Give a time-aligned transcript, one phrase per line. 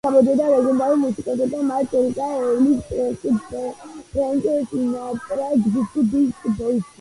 [0.01, 3.61] იგი გამოდიოდა ლეგენდარულ მუსიკოსებთან, მათ შორისაა ელვის პრესლი,
[4.15, 6.83] ფრენკ სინატრა, ჯგუფი ბიჩ ბოისი.